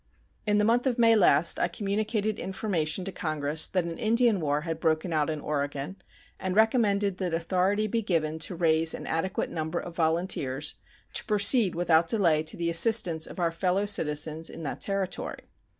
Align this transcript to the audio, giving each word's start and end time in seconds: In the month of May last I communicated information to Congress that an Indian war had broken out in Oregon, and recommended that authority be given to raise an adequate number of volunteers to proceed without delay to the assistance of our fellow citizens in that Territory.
In 0.47 0.57
the 0.57 0.65
month 0.65 0.87
of 0.87 0.97
May 0.97 1.15
last 1.15 1.59
I 1.59 1.67
communicated 1.67 2.39
information 2.39 3.05
to 3.05 3.11
Congress 3.11 3.67
that 3.67 3.83
an 3.83 3.99
Indian 3.99 4.39
war 4.41 4.61
had 4.61 4.79
broken 4.79 5.13
out 5.13 5.29
in 5.29 5.39
Oregon, 5.39 5.95
and 6.39 6.55
recommended 6.55 7.17
that 7.17 7.35
authority 7.35 7.85
be 7.85 8.01
given 8.01 8.39
to 8.39 8.55
raise 8.55 8.95
an 8.95 9.05
adequate 9.05 9.51
number 9.51 9.79
of 9.79 9.95
volunteers 9.95 10.73
to 11.13 11.25
proceed 11.25 11.75
without 11.75 12.07
delay 12.07 12.41
to 12.41 12.57
the 12.57 12.71
assistance 12.71 13.27
of 13.27 13.39
our 13.39 13.51
fellow 13.51 13.85
citizens 13.85 14.49
in 14.49 14.63
that 14.63 14.81
Territory. 14.81 15.43